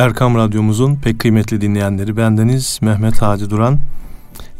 [0.00, 3.78] Erkam Radyomuzun pek kıymetli dinleyenleri bendeniz Mehmet Hadi Duran.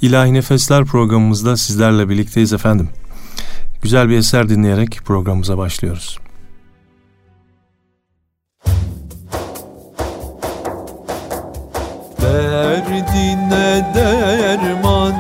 [0.03, 2.89] İlahi Nefesler programımızda sizlerle birlikteyiz efendim.
[3.83, 6.19] Güzel bir eser dinleyerek programımıza başlıyoruz.
[12.23, 15.15] Derdine derman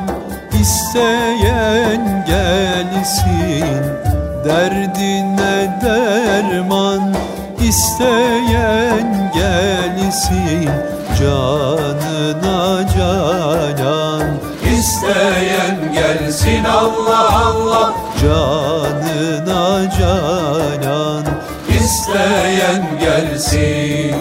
[0.60, 3.84] isteyen gelsin
[4.44, 7.14] Derdine derman
[7.60, 9.80] isteyen gelsin
[11.18, 14.22] Canına canan.
[14.78, 17.92] İsteyen gelsin Allah Allah.
[18.22, 21.24] Canına canan.
[21.68, 24.16] İsteyen gelsin.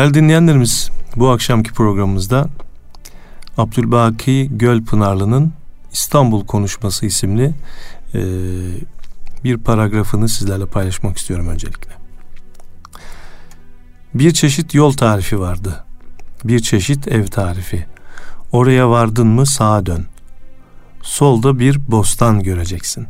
[0.00, 2.48] Değerli dinleyenlerimiz bu akşamki programımızda
[3.58, 5.52] Abdülbaki Gölpınarlı'nın
[5.92, 7.54] İstanbul Konuşması isimli
[8.14, 8.20] e,
[9.44, 11.90] bir paragrafını sizlerle paylaşmak istiyorum öncelikle.
[14.14, 15.84] Bir çeşit yol tarifi vardı.
[16.44, 17.86] Bir çeşit ev tarifi.
[18.52, 20.06] Oraya vardın mı sağa dön.
[21.02, 23.06] Solda bir bostan göreceksin.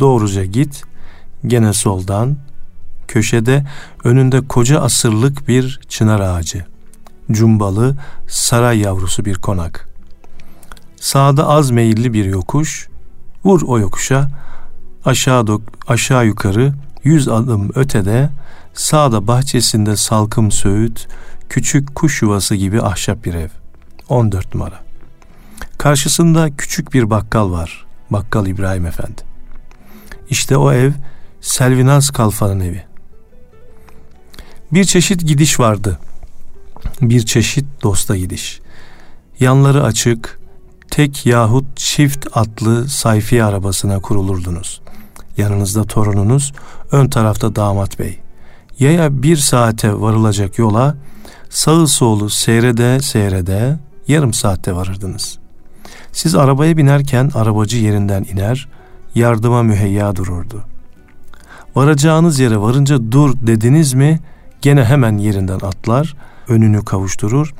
[0.00, 0.82] Doğruca git,
[1.46, 2.36] gene soldan,
[3.08, 3.66] köşede
[4.04, 6.64] önünde koca asırlık bir çınar ağacı.
[7.32, 7.96] Cumbalı,
[8.28, 9.88] saray yavrusu bir konak.
[11.00, 12.88] Sağda az meyilli bir yokuş,
[13.44, 14.30] vur o yokuşa,
[15.04, 16.74] aşağı, dok- aşağı yukarı
[17.04, 18.30] yüz adım ötede,
[18.74, 21.08] sağda bahçesinde salkım söğüt,
[21.48, 23.48] küçük kuş yuvası gibi ahşap bir ev.
[24.08, 24.80] 14 numara.
[25.78, 27.86] Karşısında küçük bir bakkal var.
[28.10, 29.22] Bakkal İbrahim Efendi.
[30.30, 30.92] İşte o ev
[31.40, 32.84] Selvinaz Kalfa'nın evi.
[34.72, 35.98] Bir çeşit gidiş vardı.
[37.00, 38.60] Bir çeşit dosta gidiş.
[39.40, 40.40] Yanları açık,
[40.90, 44.80] tek yahut çift atlı sayfiye arabasına kurulurdunuz.
[45.36, 46.52] Yanınızda torununuz,
[46.92, 48.18] ön tarafta damat bey.
[48.78, 50.96] Yaya bir saate varılacak yola
[51.50, 55.38] sağı solu seyrede seyrede yarım saatte varırdınız.
[56.12, 58.68] Siz arabaya binerken arabacı yerinden iner,
[59.14, 60.64] yardıma müheyya dururdu.
[61.74, 64.20] Varacağınız yere varınca dur dediniz mi
[64.62, 66.16] gene hemen yerinden atlar,
[66.48, 67.54] önünü kavuşturur,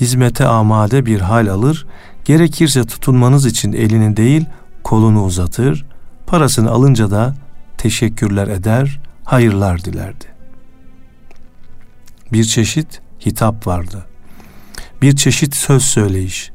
[0.00, 1.86] hizmete amade bir hal alır,
[2.24, 4.46] gerekirse tutunmanız için elini değil
[4.84, 5.84] kolunu uzatır,
[6.26, 7.34] parasını alınca da
[7.78, 10.24] teşekkürler eder, hayırlar dilerdi.
[12.32, 14.06] Bir çeşit hitap vardı.
[15.02, 16.52] Bir çeşit söz söyleyiş.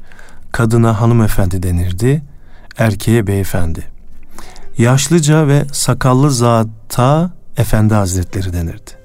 [0.52, 2.22] kadına hanımefendi denirdi,
[2.78, 3.84] erkeğe beyefendi.
[4.78, 8.97] Yaşlıca ve sakallı zata efendi hazretleri denirdi.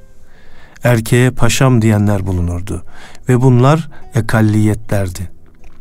[0.83, 2.83] Erkeğe paşam diyenler bulunurdu
[3.29, 5.31] ve bunlar ekalliyetlerdi.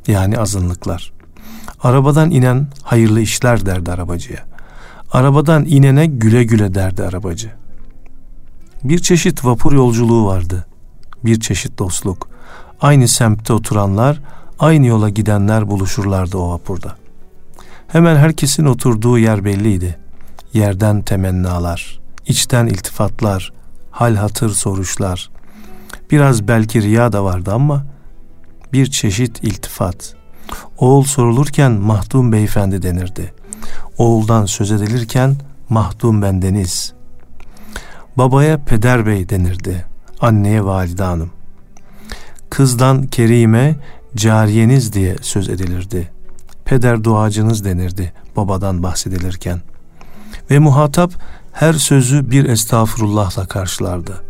[0.07, 1.13] Yani azınlıklar.
[1.83, 4.45] Arabadan inen hayırlı işler derdi arabacıya.
[5.13, 7.51] Arabadan inene güle güle derdi arabacı.
[8.85, 10.67] Bir çeşit vapur yolculuğu vardı.
[11.25, 12.29] Bir çeşit dostluk.
[12.81, 14.21] Aynı semtte oturanlar,
[14.59, 16.97] aynı yola gidenler buluşurlardı o vapurda.
[17.89, 19.99] Hemen herkesin oturduğu yer belliydi.
[20.53, 23.53] Yerden temennalar, içten iltifatlar,
[23.93, 25.31] hal hatır soruşlar.
[26.11, 27.85] Biraz belki riya da vardı ama
[28.73, 30.15] bir çeşit iltifat.
[30.79, 33.35] Oğul sorulurken mahdum beyefendi denirdi.
[33.99, 35.37] Oğuldan söz edilirken
[35.69, 36.93] mahdum bendeniz.
[38.17, 39.87] Babaya peder bey denirdi.
[40.21, 41.31] Anneye valide hanım.
[42.51, 43.77] Kızdan kerime
[44.17, 46.11] cariyeniz diye söz edilirdi.
[46.65, 49.61] Peder duacınız denirdi babadan bahsedilirken.
[50.51, 51.13] Ve muhatap
[51.53, 54.23] her sözü bir estağfurullahla karşılardı.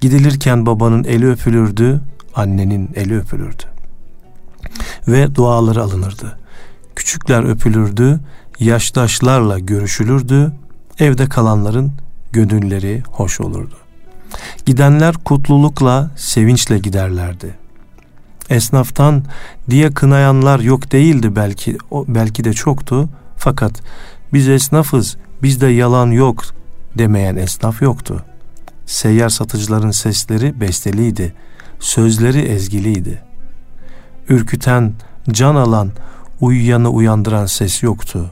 [0.00, 2.00] Gidilirken babanın eli öpülürdü,
[2.34, 3.62] annenin eli öpülürdü.
[5.08, 6.38] Ve duaları alınırdı.
[6.96, 8.20] Küçükler öpülürdü,
[8.58, 10.52] yaştaşlarla görüşülürdü,
[10.98, 11.92] evde kalanların
[12.32, 13.74] gönülleri hoş olurdu.
[14.66, 17.54] Gidenler kutlulukla, sevinçle giderlerdi.
[18.50, 19.24] Esnaftan
[19.70, 23.08] diye kınayanlar yok değildi belki, belki de çoktu.
[23.36, 23.82] Fakat
[24.32, 26.44] biz esnafız, bizde yalan yok
[26.98, 28.24] demeyen esnaf yoktu.
[28.86, 31.34] Seyyar satıcıların sesleri besteliydi,
[31.80, 33.22] sözleri ezgiliydi.
[34.28, 34.92] Ürküten,
[35.30, 35.90] can alan,
[36.40, 38.30] uyuyanı uyandıran ses yoktu.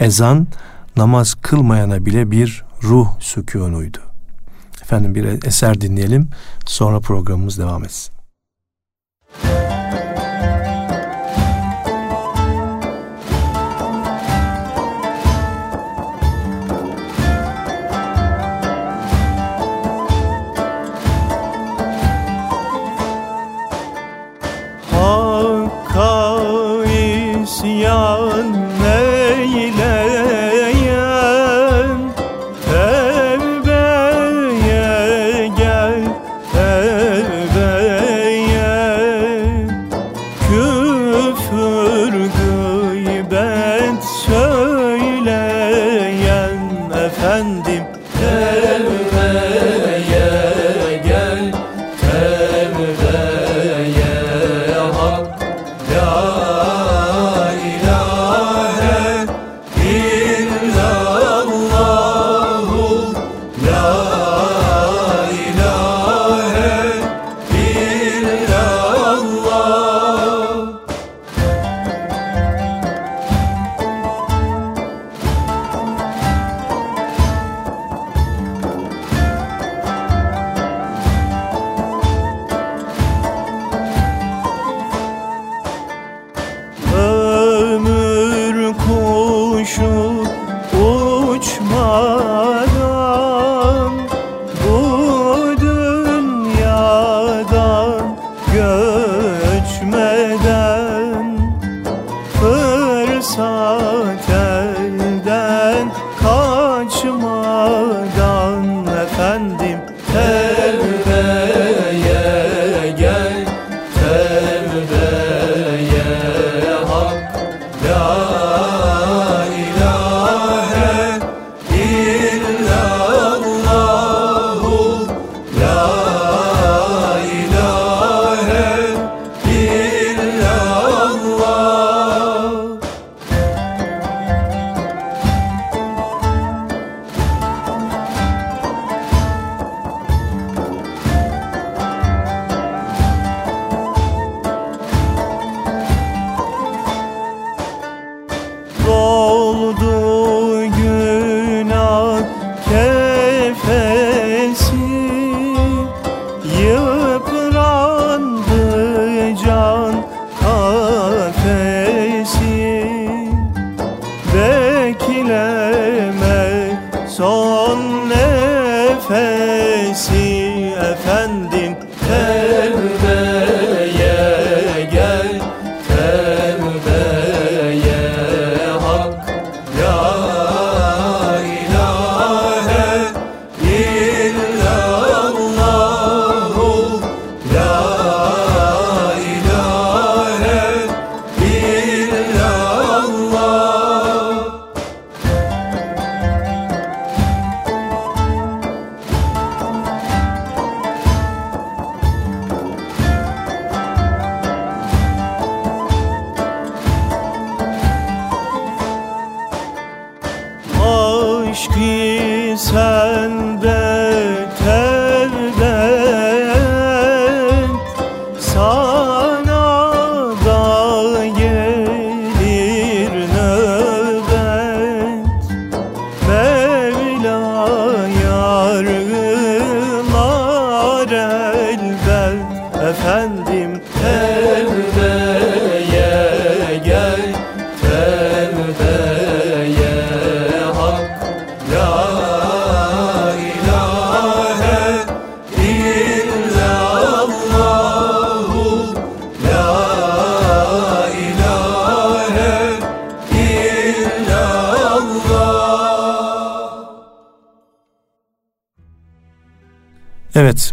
[0.00, 0.46] Ezan,
[0.96, 3.98] namaz kılmayana bile bir ruh sükunuydu.
[4.82, 6.28] Efendim bir eser dinleyelim,
[6.66, 8.16] sonra programımız devam etsin.
[9.42, 9.65] sen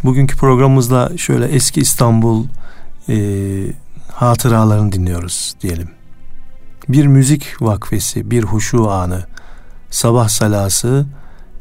[0.04, 2.46] bugünkü programımızda şöyle eski İstanbul
[3.10, 3.16] e,
[4.12, 5.90] hatıralarını dinliyoruz diyelim.
[6.90, 9.26] Bir müzik vakfesi, bir huşu anı,
[9.90, 11.06] sabah salası,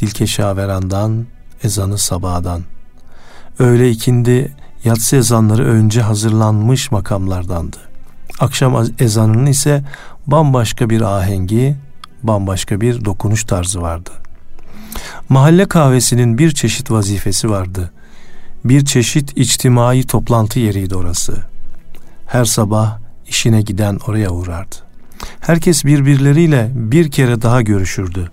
[0.00, 1.26] dilkeşaverandan,
[1.64, 2.62] ezanı sabahdan.
[3.58, 4.52] Öğle ikindi,
[4.84, 7.76] yatsı ezanları önce hazırlanmış makamlardandı.
[8.40, 9.84] Akşam ezanının ise
[10.26, 11.76] bambaşka bir ahengi,
[12.22, 14.10] bambaşka bir dokunuş tarzı vardı.
[15.28, 17.92] Mahalle kahvesinin bir çeşit vazifesi vardı.
[18.64, 21.36] Bir çeşit içtimai toplantı yeriydi orası.
[22.26, 24.76] Her sabah işine giden oraya uğrardı.
[25.40, 28.30] Herkes birbirleriyle bir kere daha görüşürdü.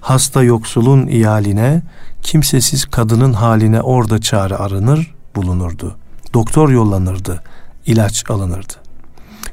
[0.00, 1.82] Hasta yoksulun iyaline,
[2.22, 5.96] kimsesiz kadının haline orada çare aranır, bulunurdu.
[6.34, 7.42] Doktor yollanırdı,
[7.86, 8.72] ilaç alınırdı.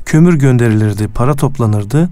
[0.05, 2.09] Kömür gönderilirdi, para toplanırdı.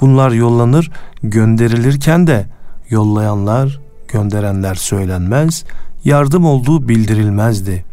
[0.00, 0.90] Bunlar yollanır,
[1.22, 2.46] gönderilirken de
[2.90, 5.64] yollayanlar, gönderenler söylenmez,
[6.04, 7.84] yardım olduğu bildirilmezdi.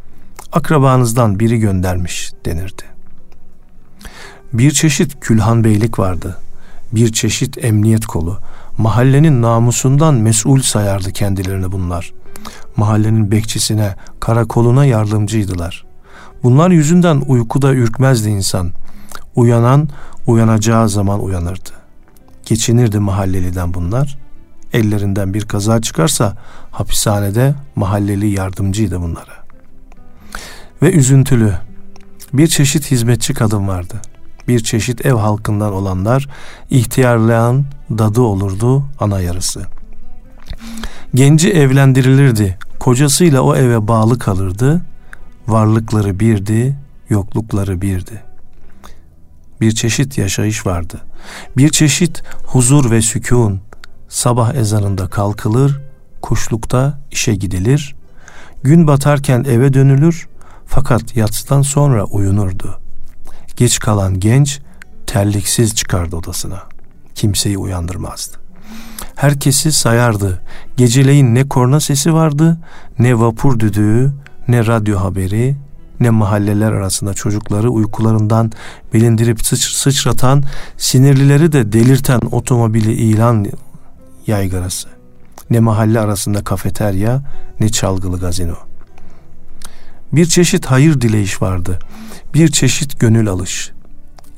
[0.51, 2.83] Akrabanızdan biri göndermiş denirdi.
[4.53, 6.37] Bir çeşit külhan beylik vardı.
[6.91, 8.39] Bir çeşit emniyet kolu.
[8.77, 12.13] Mahallenin namusundan mesul sayardı kendilerini bunlar.
[12.75, 15.85] Mahallenin bekçisine, karakoluna yardımcıydılar.
[16.43, 18.71] Bunlar yüzünden uykuda ürkmezdi insan.
[19.35, 19.89] Uyanan
[20.27, 21.69] uyanacağı zaman uyanırdı.
[22.45, 24.17] Geçinirdi mahalleliden bunlar.
[24.73, 26.37] Ellerinden bir kaza çıkarsa
[26.71, 29.45] hapishanede mahalleli yardımcıydı bunlara.
[30.81, 31.53] Ve üzüntülü
[32.33, 34.01] bir çeşit hizmetçi kadın vardı.
[34.47, 36.27] Bir çeşit ev halkından olanlar
[36.69, 37.65] ihtiyarlayan
[37.97, 39.61] dadı olurdu ana yarısı.
[41.13, 42.57] Genci evlendirilirdi.
[42.79, 44.81] Kocasıyla o eve bağlı kalırdı.
[45.47, 46.77] Varlıkları birdi,
[47.09, 48.23] yoklukları birdi.
[49.61, 51.01] Bir çeşit yaşayış vardı.
[51.57, 53.61] Bir çeşit huzur ve sükun.
[54.09, 55.81] Sabah ezanında kalkılır,
[56.21, 57.95] kuşlukta işe gidilir.
[58.63, 60.27] Gün batarken eve dönülür
[60.65, 62.79] fakat yatsıdan sonra uyunurdu.
[63.57, 64.59] Geç kalan genç
[65.07, 66.63] terliksiz çıkardı odasına.
[67.15, 68.37] Kimseyi uyandırmazdı.
[69.15, 70.41] Herkesi sayardı.
[70.77, 72.57] Geceleyin ne korna sesi vardı,
[72.99, 74.13] ne vapur düdüğü,
[74.47, 75.55] ne radyo haberi,
[75.99, 78.51] ne mahalleler arasında çocukları uykularından
[78.93, 80.43] bilindirip sıç, sıçratan,
[80.77, 83.45] sinirlileri de delirten otomobili ilan
[84.29, 84.89] yaygarası.
[85.49, 87.21] Ne mahalle arasında kafeterya,
[87.59, 88.55] ne çalgılı gazino.
[90.11, 91.79] Bir çeşit hayır dileyiş vardı.
[92.33, 93.71] Bir çeşit gönül alış.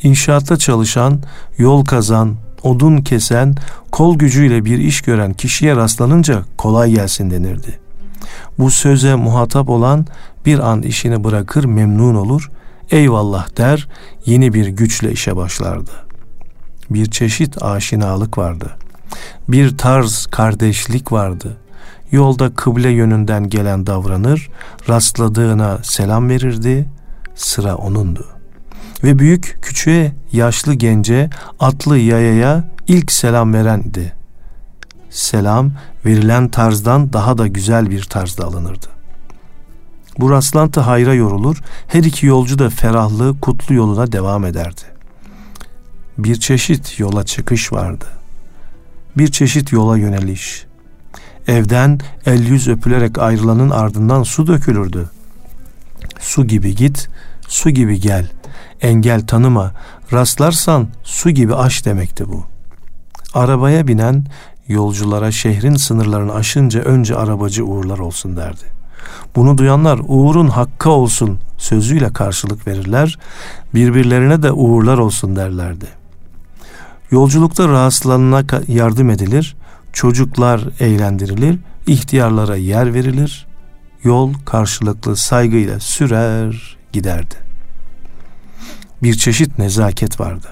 [0.03, 1.23] İnşaatta çalışan,
[1.57, 3.55] yol kazan, odun kesen,
[3.91, 7.79] kol gücüyle bir iş gören kişiye rastlanınca kolay gelsin denirdi.
[8.59, 10.05] Bu söze muhatap olan
[10.45, 12.51] bir an işini bırakır memnun olur,
[12.91, 13.87] eyvallah der,
[14.25, 15.91] yeni bir güçle işe başlardı.
[16.89, 18.71] Bir çeşit aşinalık vardı.
[19.47, 21.57] Bir tarz kardeşlik vardı.
[22.11, 24.49] Yolda kıble yönünden gelen davranır,
[24.89, 26.89] rastladığına selam verirdi,
[27.35, 28.25] sıra onundu.
[29.03, 34.13] Ve büyük küçüğe, yaşlı gence, atlı yayaya ilk selam verendi.
[35.09, 35.71] Selam
[36.05, 38.87] verilen tarzdan daha da güzel bir tarzda alınırdı.
[40.19, 44.81] Bu rastlantı hayra yorulur, her iki yolcu da ferahlı, kutlu yoluna devam ederdi.
[46.17, 48.05] Bir çeşit yola çıkış vardı.
[49.17, 50.65] Bir çeşit yola yöneliş.
[51.47, 55.09] Evden el yüz öpülerek ayrılanın ardından su dökülürdü.
[56.19, 57.09] Su gibi git,
[57.47, 58.31] su gibi gel.
[58.81, 59.71] Engel tanıma,
[60.13, 62.45] rastlarsan su gibi aş demekti bu.
[63.33, 64.25] Arabaya binen
[64.67, 68.65] yolculara şehrin sınırlarını aşınca önce arabacı uğurlar olsun derdi.
[69.35, 73.19] Bunu duyanlar uğurun hakka olsun sözüyle karşılık verirler,
[73.73, 76.00] birbirlerine de uğurlar olsun derlerdi.
[77.11, 79.55] Yolculukta rahatsızlanana yardım edilir,
[79.93, 83.47] çocuklar eğlendirilir, ihtiyarlara yer verilir,
[84.03, 87.35] yol karşılıklı saygıyla sürer giderdi.
[89.03, 90.47] Bir çeşit nezaket vardı.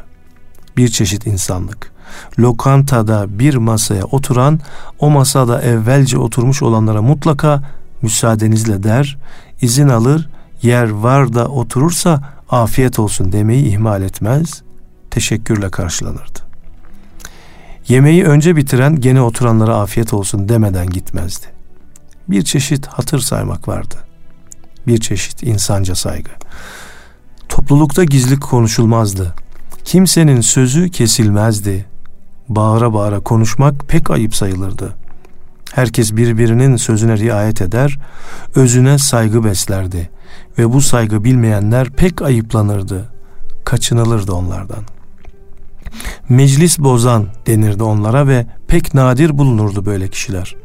[0.78, 1.92] Bir çeşit insanlık.
[2.40, 4.60] lokantada bir masaya oturan
[5.00, 7.64] o masada evvelce oturmuş olanlara mutlaka
[8.02, 9.18] müsaadenizle der,
[9.62, 10.30] izin alır,
[10.62, 14.62] yer var da oturursa afiyet olsun demeyi ihmal etmez,
[15.12, 16.49] teşekkürle karşılanırdı.
[17.90, 21.46] Yemeği önce bitiren gene oturanlara afiyet olsun demeden gitmezdi.
[22.28, 23.96] Bir çeşit hatır saymak vardı.
[24.88, 26.30] Bir çeşit insanca saygı.
[27.50, 29.34] Toplulukta gizli konuşulmazdı.
[29.86, 31.86] Kimsenin sözü kesilmezdi.
[32.50, 34.96] Bağıra bağıra konuşmak pek ayıp sayılırdı.
[35.74, 38.00] Herkes birbirinin sözüne riayet eder,
[38.56, 40.10] özüne saygı beslerdi
[40.58, 43.10] ve bu saygı bilmeyenler pek ayıplanırdı,
[43.66, 44.99] kaçınılırdı onlardan.
[46.30, 50.56] Meclis bozan denirdi onlara ve pek nadir bulunurdu böyle kişiler.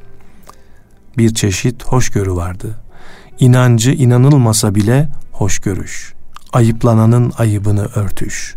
[1.19, 2.75] Bir çeşit hoşgörü vardı.
[3.41, 6.15] İnancı inanılmasa bile hoşgörüş.
[6.53, 8.55] Ayıplananın ayıbını örtüş.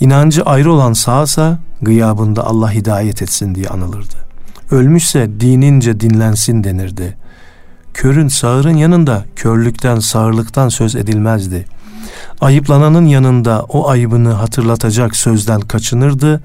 [0.00, 4.14] İnancı ayrı olan sağsa gıyabında Allah hidayet etsin diye anılırdı.
[4.70, 7.16] Ölmüşse dinince dinlensin denirdi.
[7.94, 11.66] Körün sağırın yanında körlükten sağırlıktan söz edilmezdi.
[12.40, 16.40] Ayıplananın yanında o ayıbını hatırlatacak sözden kaçınırdı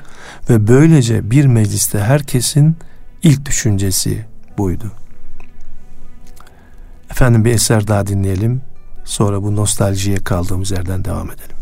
[0.50, 2.78] ve böylece bir mecliste herkesin
[3.24, 4.26] ilk düşüncesi
[4.58, 4.92] buydu.
[7.12, 8.62] Efendim bir eser daha dinleyelim.
[9.04, 11.61] Sonra bu nostaljiye kaldığımız yerden devam edelim.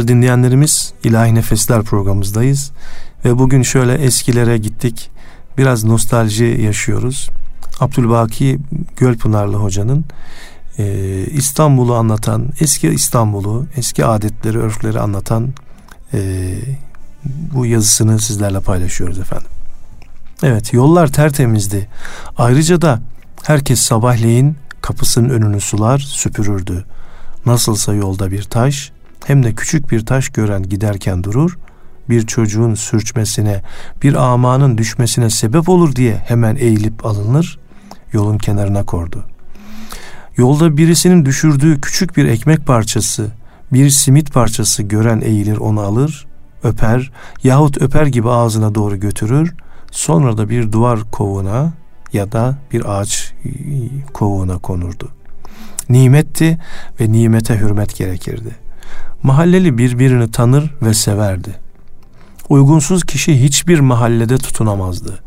[0.00, 2.70] Değerli dinleyenlerimiz İlahi Nefesler programımızdayız
[3.24, 5.10] ve bugün şöyle eskilere gittik.
[5.58, 7.30] Biraz nostalji yaşıyoruz.
[7.80, 8.58] Abdülbaki
[8.96, 10.04] Gölpınarlı hocanın
[10.78, 10.84] e,
[11.30, 15.48] İstanbul'u anlatan, eski İstanbul'u, eski adetleri, örfleri anlatan
[16.14, 16.52] e,
[17.24, 19.48] bu yazısını sizlerle paylaşıyoruz efendim.
[20.42, 21.88] Evet, yollar tertemizdi.
[22.38, 23.00] Ayrıca da
[23.42, 26.84] herkes sabahleyin kapısının önünü sular, süpürürdü.
[27.46, 28.92] Nasılsa yolda bir taş,
[29.26, 31.58] hem de küçük bir taş gören giderken durur,
[32.08, 33.62] bir çocuğun sürçmesine,
[34.02, 37.58] bir amanın düşmesine sebep olur diye hemen eğilip alınır,
[38.12, 39.24] yolun kenarına kordu.
[40.36, 43.30] Yolda birisinin düşürdüğü küçük bir ekmek parçası,
[43.72, 46.26] bir simit parçası gören eğilir onu alır,
[46.62, 47.12] öper
[47.44, 49.54] yahut öper gibi ağzına doğru götürür,
[49.90, 51.72] sonra da bir duvar kovuğuna
[52.12, 53.34] ya da bir ağaç
[54.12, 55.08] kovuğuna konurdu.
[55.88, 56.58] Nimetti
[57.00, 58.69] ve nimete hürmet gerekirdi.
[59.22, 61.54] Mahalleli birbirini tanır ve severdi.
[62.48, 65.18] Uygunsuz kişi hiçbir mahallede tutunamazdı.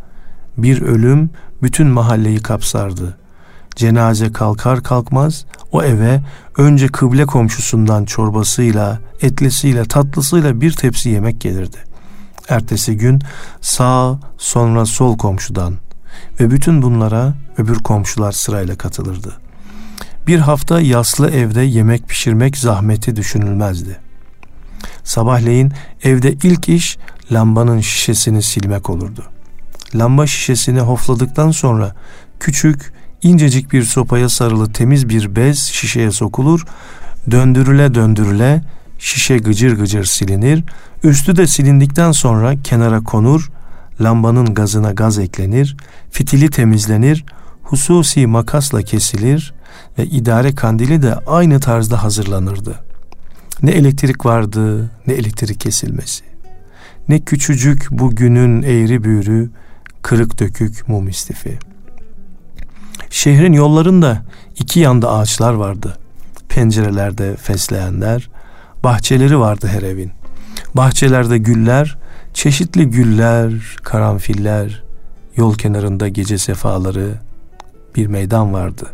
[0.57, 1.29] Bir ölüm
[1.61, 3.17] bütün mahalleyi kapsardı.
[3.75, 6.21] Cenaze kalkar kalkmaz o eve
[6.57, 11.77] önce kıble komşusundan çorbasıyla, etlisiyle, tatlısıyla bir tepsi yemek gelirdi.
[12.49, 13.21] Ertesi gün
[13.61, 15.75] sağ sonra sol komşudan
[16.39, 19.42] ve bütün bunlara öbür komşular sırayla katılırdı.
[20.27, 23.99] Bir hafta yaslı evde yemek pişirmek zahmeti düşünülmezdi.
[25.03, 25.71] Sabahleyin
[26.03, 26.97] evde ilk iş
[27.31, 29.23] lambanın şişesini silmek olurdu.
[29.95, 31.95] Lamba şişesini hofladıktan sonra
[32.39, 36.65] küçük, incecik bir sopaya sarılı temiz bir bez şişeye sokulur,
[37.31, 38.61] döndürüle döndürüle
[38.99, 40.63] şişe gıcır gıcır silinir,
[41.03, 43.51] üstü de silindikten sonra kenara konur,
[44.01, 45.77] lambanın gazına gaz eklenir,
[46.11, 47.25] fitili temizlenir,
[47.63, 49.53] hususi makasla kesilir
[49.99, 52.79] ve idare kandili de aynı tarzda hazırlanırdı.
[53.63, 56.23] Ne elektrik vardı, ne elektrik kesilmesi.
[57.09, 59.49] Ne küçücük bu günün eğri büğrü,
[60.01, 61.59] kırık dökük mum istifi.
[63.09, 64.21] Şehrin yollarında
[64.59, 65.97] iki yanda ağaçlar vardı.
[66.49, 68.29] Pencerelerde fesleğenler,
[68.83, 70.11] bahçeleri vardı her evin.
[70.73, 71.97] Bahçelerde güller,
[72.33, 74.83] çeşitli güller, karanfiller,
[75.37, 77.13] yol kenarında gece sefaları,
[77.95, 78.93] bir meydan vardı.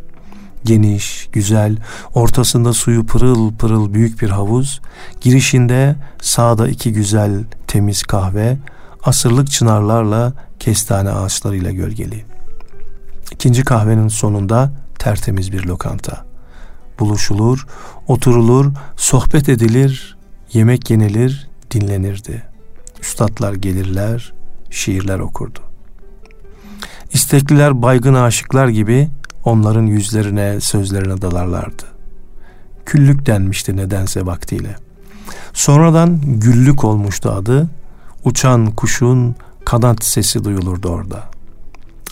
[0.65, 1.77] Geniş, güzel,
[2.13, 4.81] ortasında suyu pırıl pırıl büyük bir havuz,
[5.21, 8.57] girişinde sağda iki güzel temiz kahve,
[9.03, 12.25] asırlık çınarlarla kestane ağaçlarıyla gölgeli.
[13.31, 16.25] İkinci kahvenin sonunda tertemiz bir lokanta.
[16.99, 17.67] Buluşulur,
[18.07, 20.17] oturulur, sohbet edilir,
[20.53, 22.43] yemek yenilir, dinlenirdi.
[23.01, 24.33] Üstadlar gelirler,
[24.69, 25.59] şiirler okurdu.
[27.13, 29.09] İstekliler baygın aşıklar gibi
[29.45, 31.83] onların yüzlerine, sözlerine dalarlardı.
[32.85, 34.75] Küllük denmişti nedense vaktiyle.
[35.53, 37.69] Sonradan güllük olmuştu adı.
[38.25, 41.23] Uçan kuşun kanat sesi duyulurdu orada.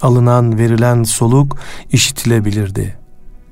[0.01, 1.57] Alınan, verilen soluk
[1.91, 2.97] işitilebilirdi.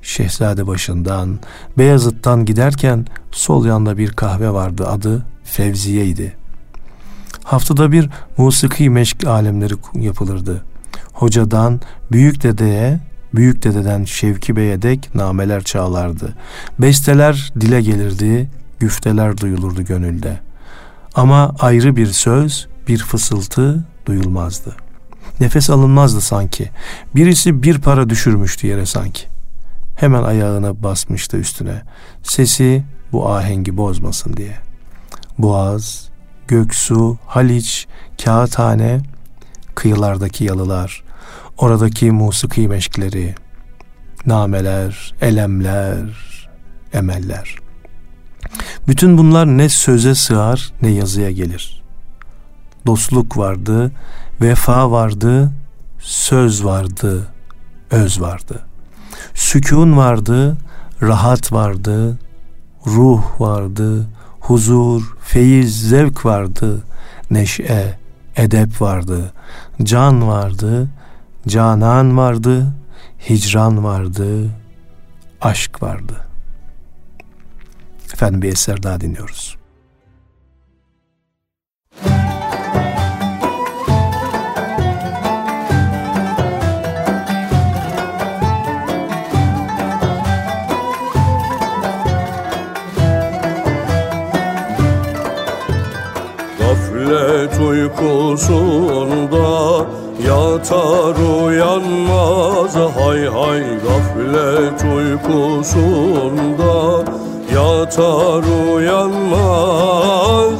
[0.02, 1.38] Şehzade başından,
[1.78, 6.36] Beyazıt'tan giderken sol yanda bir kahve vardı adı Fevziye'ydi.
[7.44, 10.64] Haftada bir musiki meşk alemleri yapılırdı.
[11.12, 11.80] Hocadan
[12.12, 13.00] büyük dedeye,
[13.36, 16.34] büyük dededen Şevki Bey'e dek nameler çağlardı.
[16.78, 20.40] Besteler dile gelirdi, güfteler duyulurdu gönülde.
[21.14, 24.76] Ama ayrı bir söz, bir fısıltı duyulmazdı.
[25.40, 26.70] Nefes alınmazdı sanki.
[27.14, 29.26] Birisi bir para düşürmüştü yere sanki.
[29.96, 31.82] Hemen ayağına basmıştı üstüne.
[32.22, 34.56] Sesi bu ahengi bozmasın diye.
[35.38, 36.08] Boğaz,
[36.48, 37.86] Göksu, Haliç,
[38.24, 39.00] Kağıthane,
[39.74, 41.02] kıyılardaki yalılar,
[41.58, 43.34] oradaki musiki meşkleri,
[44.26, 46.08] nameler, elemler,
[46.92, 47.56] emeller.
[48.88, 51.82] Bütün bunlar ne söze sığar ne yazıya gelir.
[52.86, 53.92] Dostluk vardı,
[54.40, 55.52] vefa vardı,
[55.98, 57.28] söz vardı,
[57.90, 58.62] öz vardı.
[59.34, 60.56] Sükun vardı,
[61.02, 62.18] rahat vardı,
[62.86, 64.06] ruh vardı,
[64.40, 66.82] huzur, feyiz, zevk vardı,
[67.30, 67.98] neşe,
[68.36, 69.32] edep vardı,
[69.82, 70.88] can vardı,
[71.48, 72.66] canan vardı,
[73.28, 74.50] hicran vardı,
[75.40, 76.26] aşk vardı.
[78.12, 79.56] Efendim bir eser daha dinliyoruz.
[96.58, 99.36] Gaflet uykusunda
[100.18, 106.76] yatar uyanmaz Hay hay gaflet uykusunda.
[107.54, 110.58] Yatar uyanmaz.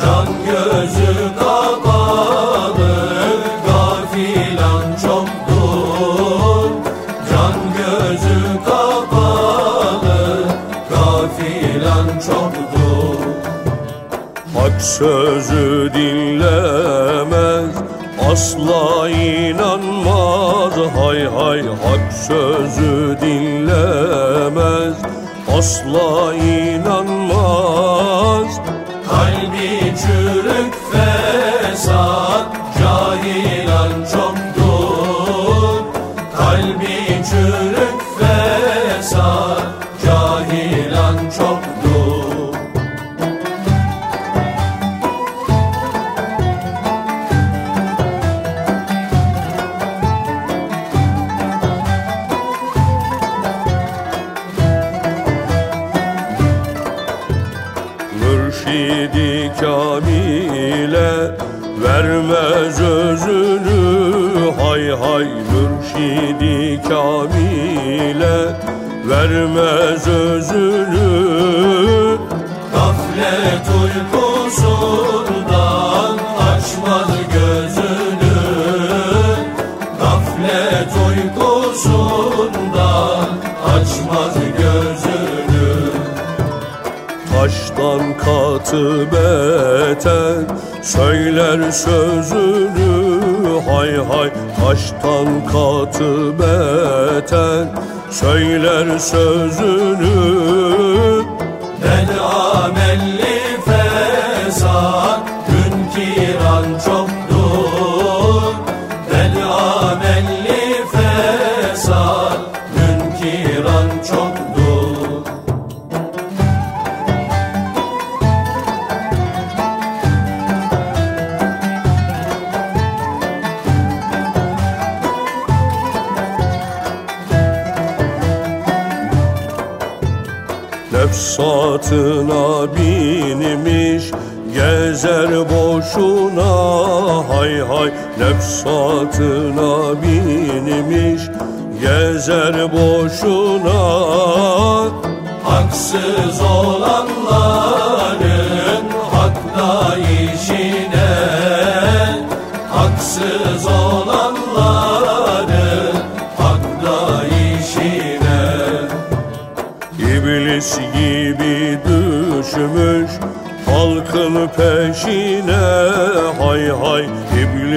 [0.00, 2.94] Can gözü kapalı
[3.66, 6.70] gafilan çoktur.
[7.30, 10.20] Can gözü kapalı
[10.90, 13.18] gafilan çoktur.
[14.54, 17.74] Hak sözü dinlemez
[18.32, 20.74] asla inanmaz.
[20.96, 24.94] Hay hay hak sözü dinlemez.
[25.58, 27.03] Asla inanmaz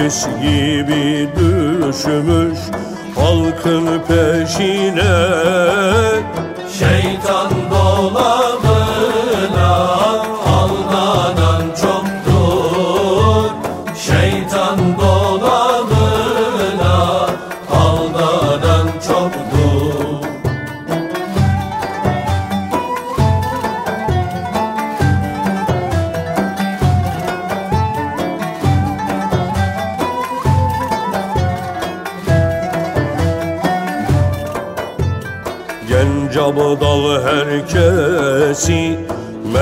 [0.08, 1.07] iblis gibi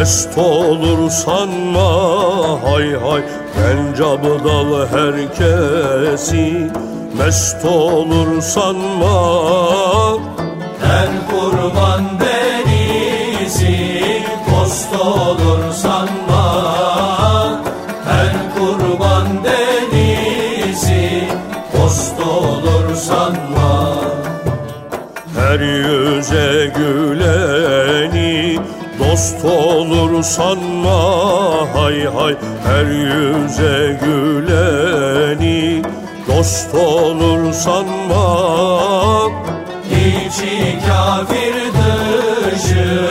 [0.06, 1.90] mest olur sanma
[2.62, 3.22] hay hay
[3.56, 6.70] Genç abdal herkesi.
[7.18, 9.18] Mest olur sanma.
[10.80, 12.15] Her kurban
[29.16, 31.00] dost olur sanma
[31.74, 35.82] hay hay Her yüze güleni.
[36.28, 38.26] Dost olur sanma
[39.90, 43.08] İçi kafir dışı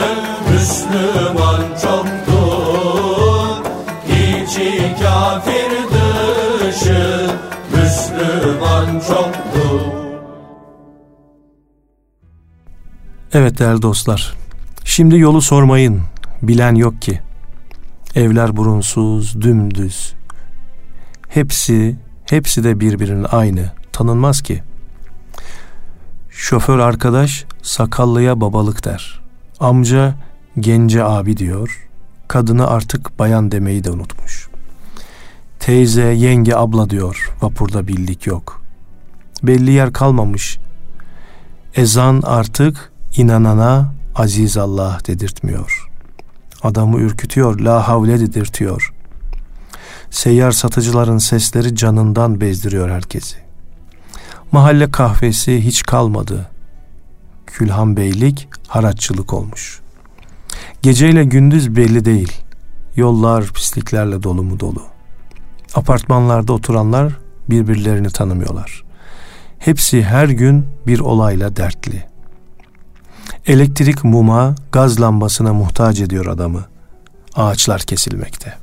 [0.50, 3.64] Müslüman çoktur.
[4.08, 7.30] İçi kafir dışı
[7.72, 9.80] Müslüman çoktur.
[13.32, 14.45] Evet değerli dostlar.
[14.86, 16.02] Şimdi yolu sormayın.
[16.42, 17.20] Bilen yok ki.
[18.14, 20.14] Evler burunsuz, dümdüz.
[21.28, 23.72] Hepsi, hepsi de birbirinin aynı.
[23.92, 24.62] Tanınmaz ki.
[26.30, 29.20] Şoför arkadaş sakallıya babalık der.
[29.60, 30.14] Amca
[30.60, 31.88] gence abi diyor.
[32.28, 34.48] Kadını artık bayan demeyi de unutmuş.
[35.60, 37.32] Teyze, yenge, abla diyor.
[37.42, 38.62] Vapurda bildik yok.
[39.42, 40.58] Belli yer kalmamış.
[41.74, 45.90] Ezan artık inanana aziz Allah dedirtmiyor.
[46.62, 48.92] Adamı ürkütüyor, la havle dedirtiyor.
[50.10, 53.36] Seyyar satıcıların sesleri canından bezdiriyor herkesi.
[54.52, 56.50] Mahalle kahvesi hiç kalmadı.
[57.46, 59.80] Külhan beylik haraççılık olmuş.
[60.82, 62.32] Geceyle gündüz belli değil.
[62.96, 64.82] Yollar pisliklerle dolu mu dolu.
[65.74, 67.12] Apartmanlarda oturanlar
[67.50, 68.84] birbirlerini tanımıyorlar.
[69.58, 72.15] Hepsi her gün bir olayla dertli.
[73.46, 76.64] Elektrik muma, gaz lambasına muhtaç ediyor adamı.
[77.34, 78.54] Ağaçlar kesilmekte.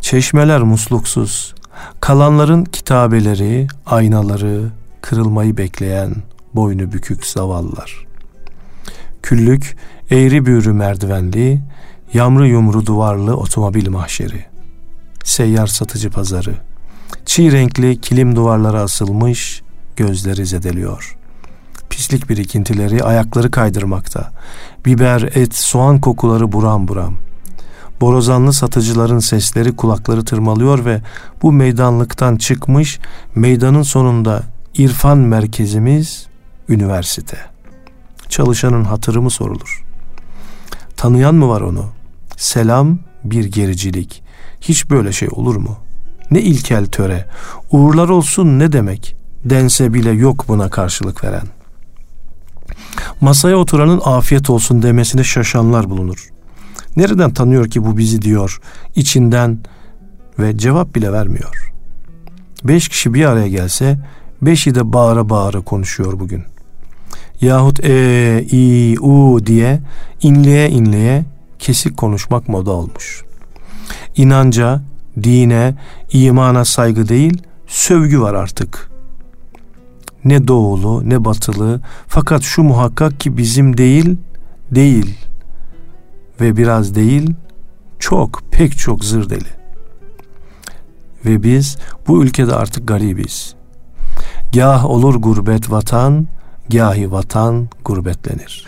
[0.00, 1.54] Çeşmeler musluksuz.
[2.00, 6.14] Kalanların kitabeleri, aynaları, kırılmayı bekleyen
[6.54, 8.06] boynu bükük zavallılar.
[9.22, 9.76] Küllük,
[10.10, 11.62] eğri büğrü merdivenli,
[12.14, 14.44] yamru yumru duvarlı otomobil mahşeri.
[15.24, 16.54] Seyyar satıcı pazarı.
[17.26, 19.62] Çiğ renkli kilim duvarlara asılmış,
[19.96, 21.16] gözleri zedeliyor.
[21.90, 24.30] Pislik birikintileri ayakları kaydırmakta.
[24.84, 27.14] Biber, et, soğan kokuları buram buram.
[28.00, 31.00] Borazanlı satıcıların sesleri kulakları tırmalıyor ve
[31.42, 32.98] bu meydanlıktan çıkmış
[33.34, 34.42] meydanın sonunda
[34.74, 36.26] irfan merkezimiz
[36.68, 37.38] üniversite.
[38.28, 39.84] Çalışanın hatırı mı sorulur?
[40.96, 41.84] Tanıyan mı var onu?
[42.36, 44.22] Selam bir gericilik.
[44.60, 45.76] Hiç böyle şey olur mu?
[46.30, 47.26] Ne ilkel töre.
[47.70, 49.16] Uğurlar olsun ne demek?
[49.44, 51.46] Dense bile yok buna karşılık veren.
[53.20, 56.28] Masaya oturanın afiyet olsun demesine şaşanlar bulunur.
[56.96, 58.60] Nereden tanıyor ki bu bizi diyor
[58.96, 59.58] içinden
[60.38, 61.72] ve cevap bile vermiyor.
[62.64, 63.98] Beş kişi bir araya gelse
[64.42, 66.44] beşi de bağıra bağıra konuşuyor bugün.
[67.40, 69.80] Yahut e, i, u diye
[70.22, 71.24] inleye inleye
[71.58, 73.24] kesik konuşmak moda olmuş.
[74.16, 74.82] İnanca,
[75.22, 75.74] dine,
[76.12, 78.90] imana saygı değil, sövgü var artık.
[80.24, 84.16] Ne doğulu ne batılı fakat şu muhakkak ki bizim değil,
[84.70, 85.18] değil
[86.40, 87.34] ve biraz değil,
[87.98, 89.48] çok pek çok zır deli.
[91.24, 91.76] Ve biz
[92.08, 93.54] bu ülkede artık garibiz.
[94.54, 96.26] Gah olur gurbet vatan,
[96.70, 98.66] gahi vatan gurbetlenir.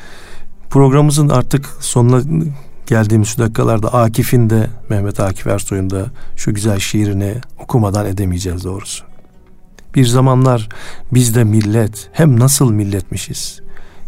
[0.71, 2.23] Programımızın artık sonuna
[2.87, 6.07] geldiğimiz şu dakikalarda Akif'in de Mehmet Akif Ersoy'un da
[6.37, 9.05] şu güzel şiirini okumadan edemeyeceğiz doğrusu.
[9.95, 10.69] Bir zamanlar
[11.13, 13.61] biz de millet hem nasıl milletmişiz.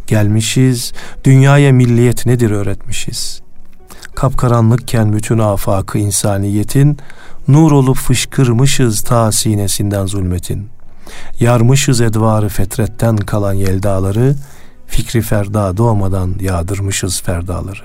[0.06, 0.92] Gelmişiz
[1.24, 3.40] dünyaya milliyet nedir öğretmişiz.
[4.14, 6.98] Kapkaranlıkken bütün afakı insaniyetin
[7.48, 10.68] nur olup fışkırmışız ta sinesinden zulmetin.
[11.40, 14.34] Yarmışız edvarı fetretten kalan yeldaları,
[14.86, 17.82] fikri ferda doğmadan yağdırmışız ferdaları.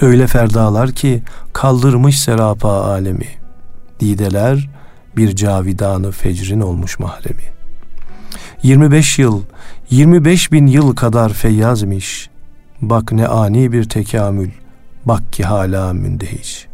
[0.00, 1.22] Öyle ferdalar ki
[1.52, 3.28] kaldırmış serapa alemi.
[4.00, 4.70] Dideler
[5.16, 7.42] bir cavidanı fecrin olmuş mahremi.
[8.62, 9.42] 25 yıl,
[9.90, 12.30] 25 bin yıl kadar feyyazmış.
[12.82, 14.50] Bak ne ani bir tekamül,
[15.04, 16.66] bak ki hala mündehiç.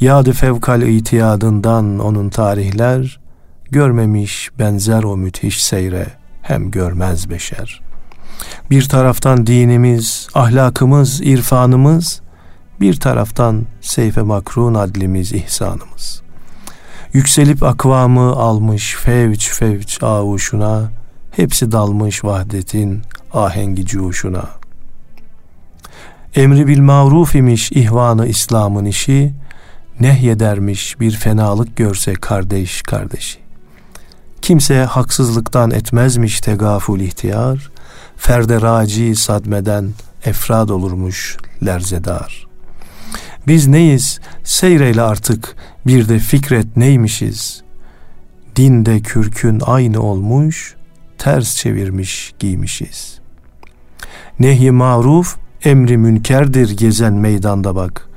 [0.00, 3.20] Yadı fevkal itiyadından onun tarihler,
[3.70, 6.06] görmemiş benzer o müthiş seyre,
[6.42, 7.88] hem görmez beşer.''
[8.70, 12.20] Bir taraftan dinimiz, ahlakımız, irfanımız,
[12.80, 16.22] bir taraftan seyfe makrun adlimiz, ihsanımız.
[17.12, 20.90] Yükselip akvamı almış fevç fevç avuşuna,
[21.30, 24.48] hepsi dalmış vahdetin ahengi cuşuna.
[26.34, 29.32] Emri bil maruf imiş ihvanı İslam'ın işi,
[30.00, 33.38] nehyedermiş bir fenalık görse kardeş kardeşi.
[34.42, 37.70] Kimse haksızlıktan etmezmiş tegaful ihtiyar,
[38.16, 39.90] ferde raci sadmeden
[40.24, 42.47] efrad olurmuş lerzedar.
[43.48, 44.20] Biz neyiz?
[44.44, 45.56] Seyreyle artık
[45.86, 47.62] bir de fikret neymişiz?
[48.56, 50.74] Dinde kürkün aynı olmuş,
[51.18, 53.18] ters çevirmiş giymişiz.
[54.40, 58.08] Nehi maruf, emri münkerdir gezen meydanda bak.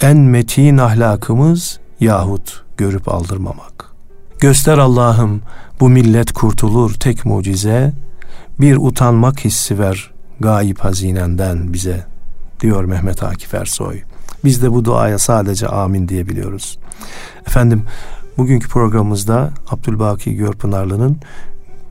[0.00, 3.92] En metin ahlakımız yahut görüp aldırmamak.
[4.38, 5.42] Göster Allah'ım
[5.80, 7.92] bu millet kurtulur tek mucize,
[8.60, 12.06] bir utanmak hissi ver gayip hazinenden bize
[12.60, 14.02] diyor Mehmet Akif Ersoy.
[14.46, 16.78] Biz de bu duaya sadece amin diyebiliyoruz.
[17.46, 17.82] Efendim
[18.38, 21.16] bugünkü programımızda Abdülbaki Görpınarlı'nın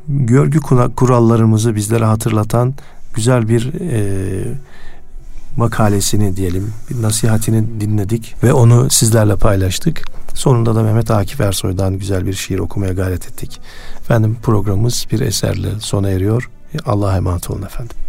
[0.08, 0.60] görgü
[0.96, 2.74] kurallarımızı bizlere hatırlatan
[3.14, 4.00] güzel bir e,
[5.58, 10.02] makalesini diyelim, bir nasihatini dinledik ve onu sizlerle paylaştık.
[10.34, 13.62] Sonunda da Mehmet Akif Ersoy'dan güzel bir şiir okumaya gayret ettik.
[14.00, 16.50] Efendim programımız bir eserle sona eriyor.
[16.86, 18.05] Allah'a emanet olun efendim.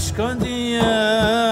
[0.00, 1.49] Vascondinha.